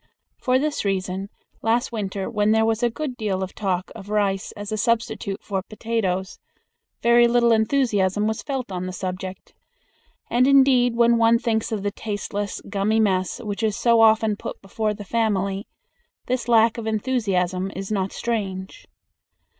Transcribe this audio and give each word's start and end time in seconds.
For 0.39 0.57
this 0.57 0.83
reason 0.83 1.29
last 1.61 1.91
winter 1.91 2.27
when 2.27 2.53
there 2.53 2.65
was 2.65 2.81
a 2.81 2.89
good 2.89 3.15
deal 3.17 3.43
of 3.43 3.53
talk 3.53 3.91
of 3.93 4.09
rice 4.09 4.51
as 4.53 4.71
a 4.71 4.75
substitute 4.77 5.43
for 5.43 5.61
potatoes, 5.61 6.39
very 7.03 7.27
little 7.27 7.51
enthusiasm 7.51 8.25
was 8.25 8.41
felt 8.41 8.71
on 8.71 8.87
the 8.87 8.93
subject, 8.93 9.53
and 10.27 10.47
indeed 10.47 10.95
when 10.95 11.19
one 11.19 11.37
thinks 11.37 11.71
of 11.71 11.83
the 11.83 11.91
tasteless, 11.91 12.61
gummy 12.67 12.99
mess 12.99 13.37
which 13.41 13.61
is 13.61 13.77
so 13.77 14.01
often 14.01 14.35
put 14.35 14.59
before 14.63 14.95
the 14.95 15.05
family, 15.05 15.67
this 16.25 16.47
lack 16.47 16.79
of 16.79 16.87
enthusiasm 16.87 17.71
is 17.75 17.91
not 17.91 18.11
strange. 18.11 18.87